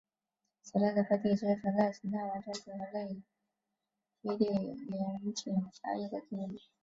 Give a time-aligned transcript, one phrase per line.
[0.63, 3.21] 此类的飞地之存在型态完全符合内
[4.23, 4.47] 飞地最
[4.97, 6.59] 严谨狭义的定义。